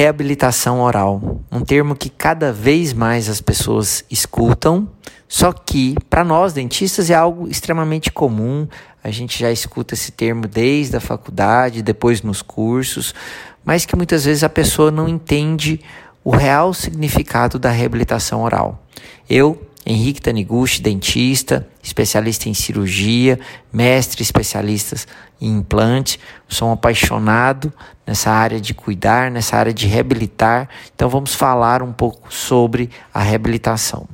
[0.00, 4.88] reabilitação oral, um termo que cada vez mais as pessoas escutam,
[5.28, 8.66] só que para nós dentistas é algo extremamente comum.
[9.04, 13.14] A gente já escuta esse termo desde a faculdade, depois nos cursos,
[13.62, 15.78] mas que muitas vezes a pessoa não entende
[16.24, 18.82] o real significado da reabilitação oral.
[19.28, 23.40] Eu Henrique Taniguchi, dentista, especialista em cirurgia,
[23.72, 24.96] mestre especialista
[25.40, 26.20] em implante.
[26.46, 27.72] Sou um apaixonado
[28.06, 30.68] nessa área de cuidar, nessa área de reabilitar.
[30.94, 34.06] Então vamos falar um pouco sobre a reabilitação.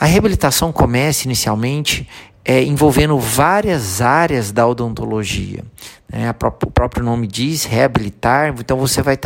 [0.00, 2.08] A reabilitação começa inicialmente
[2.44, 5.64] é, envolvendo várias áreas da odontologia.
[6.08, 6.30] Né?
[6.30, 9.18] o próprio nome diz reabilitar, então você vai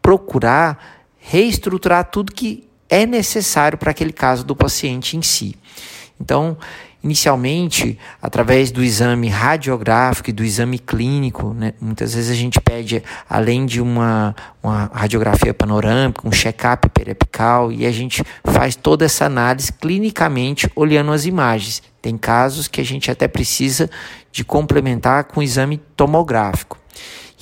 [0.00, 0.78] procurar
[1.18, 5.56] reestruturar tudo que é necessário para aquele caso do paciente em si.
[6.20, 6.56] Então,
[7.04, 13.02] inicialmente, através do exame radiográfico e do exame clínico, né, muitas vezes a gente pede,
[13.28, 19.26] além de uma, uma radiografia panorâmica, um check-up periapical, e a gente faz toda essa
[19.26, 21.82] análise clinicamente olhando as imagens.
[22.00, 23.90] Tem casos que a gente até precisa
[24.32, 26.78] de complementar com o exame tomográfico.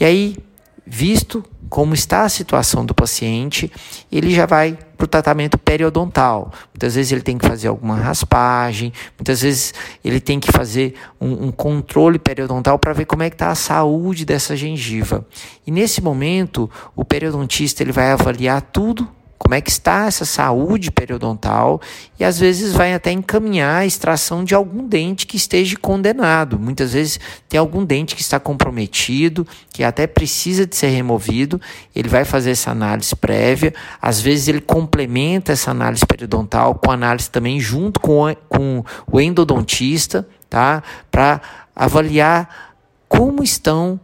[0.00, 0.36] E aí,
[0.84, 3.72] visto como está a situação do paciente,
[4.12, 6.52] ele já vai para o tratamento periodontal.
[6.70, 9.72] Muitas vezes ele tem que fazer alguma raspagem, muitas vezes
[10.04, 13.54] ele tem que fazer um, um controle periodontal para ver como é que está a
[13.54, 15.26] saúde dessa gengiva.
[15.66, 19.08] E nesse momento, o periodontista ele vai avaliar tudo
[19.42, 21.80] como é que está essa saúde periodontal
[22.18, 26.60] e às vezes vai até encaminhar a extração de algum dente que esteja condenado.
[26.60, 31.60] Muitas vezes tem algum dente que está comprometido, que até precisa de ser removido,
[31.92, 37.28] ele vai fazer essa análise prévia, às vezes ele complementa essa análise periodontal com análise
[37.28, 40.84] também junto com, com o endodontista, tá?
[41.10, 41.42] Para
[41.74, 42.76] avaliar
[43.08, 43.98] como estão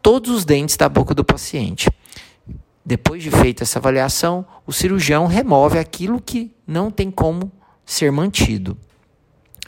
[0.00, 1.90] todos os dentes da boca do paciente.
[2.86, 7.50] Depois de feita essa avaliação, o cirurgião remove aquilo que não tem como
[7.84, 8.78] ser mantido.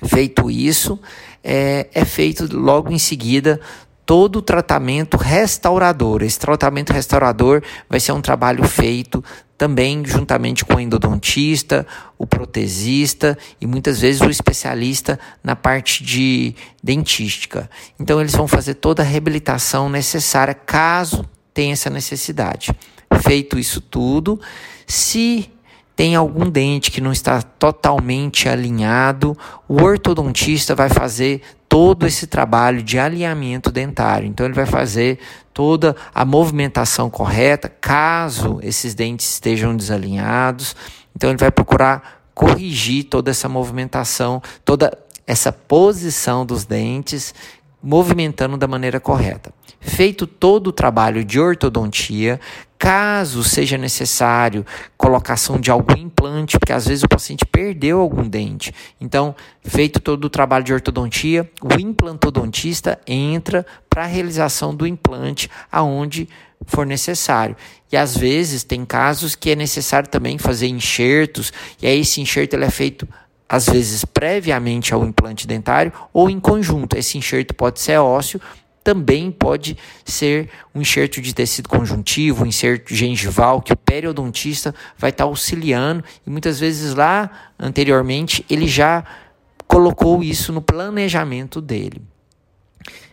[0.05, 0.97] Feito isso,
[1.43, 3.61] é, é feito logo em seguida
[4.07, 6.23] todo o tratamento restaurador.
[6.23, 9.23] Esse tratamento restaurador vai ser um trabalho feito
[9.59, 11.85] também juntamente com o endodontista,
[12.17, 17.69] o protesista e muitas vezes o especialista na parte de dentística.
[17.99, 22.71] Então eles vão fazer toda a reabilitação necessária caso tenha essa necessidade.
[23.23, 24.41] Feito isso tudo,
[24.87, 25.51] se
[25.99, 29.37] tem algum dente que não está totalmente alinhado,
[29.67, 34.29] o ortodontista vai fazer todo esse trabalho de alinhamento dentário.
[34.29, 35.19] Então, ele vai fazer
[35.53, 40.77] toda a movimentação correta, caso esses dentes estejam desalinhados.
[41.17, 44.97] Então, ele vai procurar corrigir toda essa movimentação, toda
[45.27, 47.35] essa posição dos dentes,
[47.83, 49.53] movimentando da maneira correta.
[49.81, 52.41] Feito todo o trabalho de ortodontia,
[52.89, 54.65] caso seja necessário
[54.97, 58.73] colocação de algum implante, porque às vezes o paciente perdeu algum dente.
[58.99, 65.51] Então, feito todo o trabalho de ortodontia, o implantodontista entra para a realização do implante
[65.71, 66.31] aonde
[66.65, 67.55] for necessário.
[67.93, 72.55] E às vezes tem casos que é necessário também fazer enxertos, e aí esse enxerto
[72.55, 73.07] ele é feito
[73.47, 76.97] às vezes previamente ao implante dentário ou em conjunto.
[76.97, 78.41] Esse enxerto pode ser ósseo,
[78.89, 85.11] também pode ser um enxerto de tecido conjuntivo, um enxerto gengival, que o periodontista vai
[85.11, 89.05] estar auxiliando e muitas vezes lá anteriormente ele já
[89.67, 92.01] colocou isso no planejamento dele.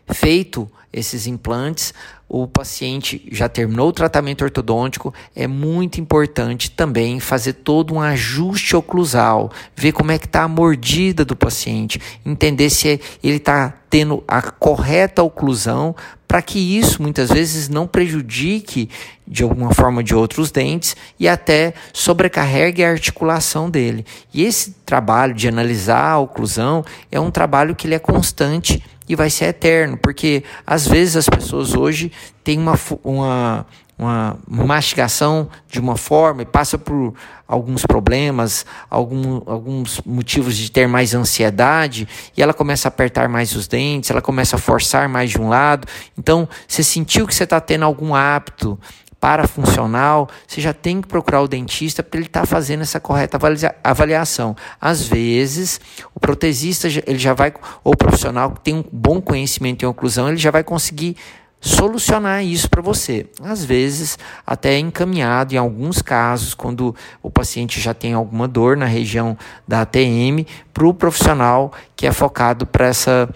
[0.07, 1.93] Feito esses implantes,
[2.27, 8.75] o paciente já terminou o tratamento ortodôntico, é muito importante também fazer todo um ajuste
[8.75, 14.23] oclusal, ver como é que está a mordida do paciente, entender se ele está tendo
[14.27, 15.95] a correta oclusão,
[16.27, 18.89] para que isso muitas vezes não prejudique
[19.27, 24.05] de alguma forma ou de outros dentes e até sobrecarregue a articulação dele.
[24.33, 29.15] E esse trabalho de analisar a oclusão é um trabalho que ele é constante e
[29.15, 32.11] vai ser eterno, porque às vezes as pessoas hoje
[32.43, 33.65] têm uma, uma,
[33.97, 37.13] uma mastigação de uma forma e passa por
[37.47, 43.55] alguns problemas, algum, alguns motivos de ter mais ansiedade, e ela começa a apertar mais
[43.55, 45.87] os dentes, ela começa a forçar mais de um lado.
[46.17, 48.79] Então, você sentiu que você está tendo algum hábito
[49.25, 53.39] parafuncional, você já tem que procurar o dentista para ele estar tá fazendo essa correta
[53.83, 54.55] avaliação.
[54.79, 55.81] Às vezes,
[56.13, 57.51] o protesista ele já vai,
[57.83, 61.17] ou o profissional que tem um bom conhecimento em oclusão, ele já vai conseguir
[61.59, 63.25] solucionar isso para você.
[63.41, 68.85] Às vezes, até encaminhado, em alguns casos, quando o paciente já tem alguma dor na
[68.85, 69.35] região
[69.67, 73.27] da ATM, para o profissional que é focado para essa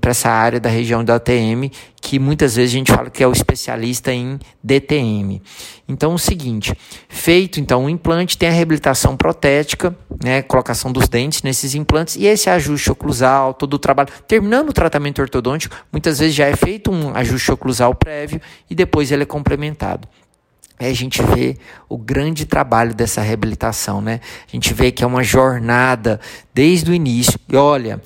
[0.00, 1.70] para essa área da região da ATM,
[2.00, 5.42] que muitas vezes a gente fala que é o especialista em DTM.
[5.88, 6.74] Então, o seguinte,
[7.08, 12.26] feito então o implante, tem a reabilitação protética, né, colocação dos dentes nesses implantes e
[12.26, 14.08] esse ajuste oclusal, todo o trabalho.
[14.26, 19.10] Terminando o tratamento ortodôntico, muitas vezes já é feito um ajuste oclusal prévio e depois
[19.10, 20.08] ele é complementado.
[20.78, 21.56] Aí a gente vê
[21.88, 24.20] o grande trabalho dessa reabilitação, né?
[24.46, 26.20] A gente vê que é uma jornada
[26.52, 27.40] desde o início.
[27.48, 28.02] E olha,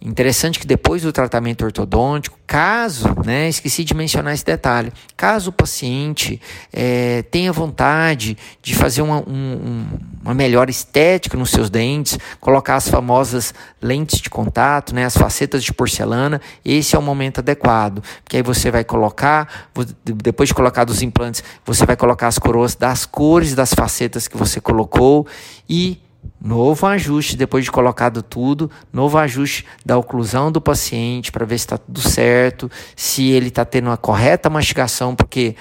[0.00, 5.52] Interessante que depois do tratamento ortodôntico, caso, né, esqueci de mencionar esse detalhe, caso o
[5.52, 6.40] paciente
[6.72, 9.88] é, tenha vontade de fazer uma, um,
[10.22, 13.52] uma melhor estética nos seus dentes, colocar as famosas
[13.82, 18.42] lentes de contato, né, as facetas de porcelana, esse é o momento adequado, porque aí
[18.42, 19.68] você vai colocar,
[20.04, 24.36] depois de colocar os implantes, você vai colocar as coroas das cores das facetas que
[24.36, 25.26] você colocou
[25.68, 26.00] e
[26.40, 31.64] Novo ajuste, depois de colocado tudo, novo ajuste da oclusão do paciente para ver se
[31.64, 35.56] está tudo certo, se ele está tendo uma correta mastigação, porque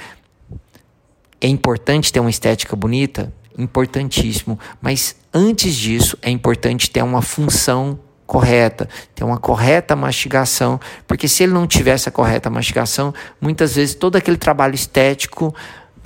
[1.42, 8.00] é importante ter uma estética bonita, importantíssimo, mas antes disso é importante ter uma função
[8.28, 13.96] correta, ter uma correta mastigação, porque se ele não tiver essa correta mastigação, muitas vezes
[13.96, 15.56] todo aquele trabalho estético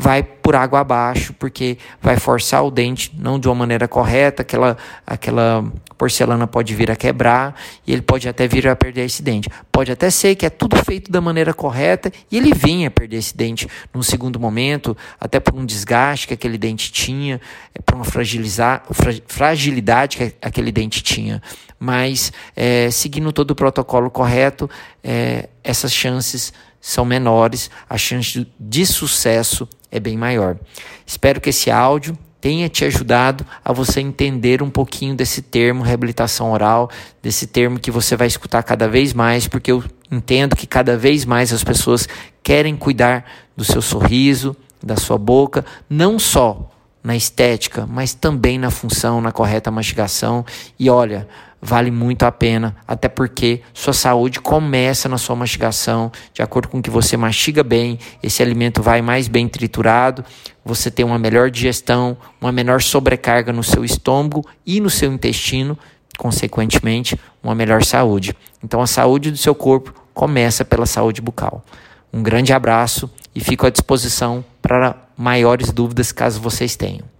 [0.01, 4.75] vai por água abaixo, porque vai forçar o dente não de uma maneira correta, aquela,
[5.05, 5.63] aquela
[5.95, 7.55] porcelana pode vir a quebrar
[7.85, 9.47] e ele pode até vir a perder esse dente.
[9.71, 13.17] Pode até ser que é tudo feito da maneira correta e ele venha a perder
[13.17, 17.39] esse dente num segundo momento, até por um desgaste que aquele dente tinha,
[17.75, 18.83] é, por uma fragilizar,
[19.27, 21.43] fragilidade que aquele dente tinha.
[21.79, 24.67] Mas é, seguindo todo o protocolo correto,
[25.03, 26.51] é, essas chances
[26.81, 30.57] são menores, a chance de sucesso é bem maior.
[31.05, 36.51] Espero que esse áudio tenha te ajudado a você entender um pouquinho desse termo reabilitação
[36.51, 36.89] oral,
[37.21, 41.23] desse termo que você vai escutar cada vez mais, porque eu entendo que cada vez
[41.23, 42.09] mais as pessoas
[42.41, 43.23] querem cuidar
[43.55, 46.71] do seu sorriso, da sua boca, não só
[47.03, 50.43] na estética, mas também na função, na correta mastigação.
[50.79, 51.27] E olha,
[51.61, 56.81] vale muito a pena, até porque sua saúde começa na sua mastigação, de acordo com
[56.81, 60.25] que você mastiga bem, esse alimento vai mais bem triturado,
[60.65, 65.77] você tem uma melhor digestão, uma menor sobrecarga no seu estômago e no seu intestino,
[66.17, 68.35] consequentemente, uma melhor saúde.
[68.63, 71.63] Então a saúde do seu corpo começa pela saúde bucal.
[72.11, 77.10] Um grande abraço e fico à disposição para maiores dúvidas caso vocês tenham.